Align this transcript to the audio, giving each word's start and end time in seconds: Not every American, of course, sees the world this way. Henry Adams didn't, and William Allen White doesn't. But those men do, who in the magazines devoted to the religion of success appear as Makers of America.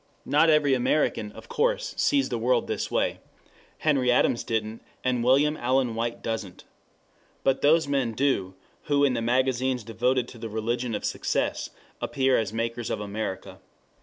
Not 0.25 0.49
every 0.49 0.73
American, 0.73 1.31
of 1.33 1.47
course, 1.47 1.93
sees 1.95 2.29
the 2.29 2.39
world 2.39 2.65
this 2.65 2.89
way. 2.89 3.19
Henry 3.77 4.11
Adams 4.11 4.43
didn't, 4.43 4.81
and 5.03 5.23
William 5.23 5.55
Allen 5.55 5.93
White 5.93 6.23
doesn't. 6.23 6.63
But 7.43 7.61
those 7.61 7.87
men 7.87 8.13
do, 8.13 8.55
who 8.85 9.03
in 9.03 9.13
the 9.13 9.21
magazines 9.21 9.83
devoted 9.83 10.27
to 10.29 10.39
the 10.39 10.49
religion 10.49 10.95
of 10.95 11.05
success 11.05 11.69
appear 12.01 12.35
as 12.35 12.51
Makers 12.51 12.89
of 12.89 12.99
America. 12.99 13.59